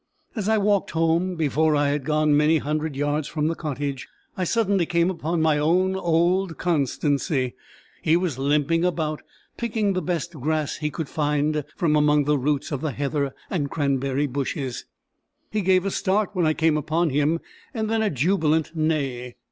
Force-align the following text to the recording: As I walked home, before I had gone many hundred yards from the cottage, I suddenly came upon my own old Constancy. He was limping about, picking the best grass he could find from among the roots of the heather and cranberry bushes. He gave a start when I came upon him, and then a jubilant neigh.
As 0.35 0.49
I 0.49 0.57
walked 0.57 0.89
home, 0.89 1.35
before 1.35 1.75
I 1.75 1.89
had 1.89 2.05
gone 2.05 2.35
many 2.35 2.57
hundred 2.57 2.95
yards 2.95 3.27
from 3.27 3.47
the 3.49 3.53
cottage, 3.53 4.07
I 4.35 4.45
suddenly 4.45 4.87
came 4.87 5.11
upon 5.11 5.43
my 5.43 5.59
own 5.59 5.95
old 5.95 6.57
Constancy. 6.57 7.53
He 8.01 8.17
was 8.17 8.39
limping 8.39 8.83
about, 8.83 9.21
picking 9.57 9.93
the 9.93 10.01
best 10.01 10.33
grass 10.33 10.77
he 10.77 10.89
could 10.89 11.07
find 11.07 11.63
from 11.75 11.95
among 11.95 12.23
the 12.23 12.39
roots 12.39 12.71
of 12.71 12.81
the 12.81 12.93
heather 12.93 13.35
and 13.47 13.69
cranberry 13.69 14.25
bushes. 14.25 14.85
He 15.51 15.61
gave 15.61 15.85
a 15.85 15.91
start 15.91 16.31
when 16.33 16.47
I 16.47 16.55
came 16.55 16.77
upon 16.77 17.11
him, 17.11 17.39
and 17.71 17.87
then 17.87 18.01
a 18.01 18.09
jubilant 18.09 18.75
neigh. 18.75 19.35